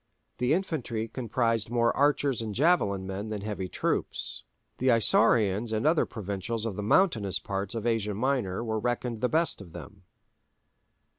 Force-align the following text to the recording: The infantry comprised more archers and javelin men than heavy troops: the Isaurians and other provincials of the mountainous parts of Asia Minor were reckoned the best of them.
The 0.39 0.53
infantry 0.53 1.07
comprised 1.07 1.69
more 1.69 1.95
archers 1.95 2.41
and 2.41 2.55
javelin 2.55 3.05
men 3.05 3.29
than 3.29 3.41
heavy 3.41 3.69
troops: 3.69 4.43
the 4.79 4.87
Isaurians 4.87 5.71
and 5.71 5.85
other 5.85 6.07
provincials 6.07 6.65
of 6.65 6.75
the 6.75 6.81
mountainous 6.81 7.37
parts 7.37 7.75
of 7.75 7.85
Asia 7.85 8.15
Minor 8.15 8.63
were 8.63 8.79
reckoned 8.79 9.21
the 9.21 9.29
best 9.29 9.61
of 9.61 9.73
them. 9.73 10.01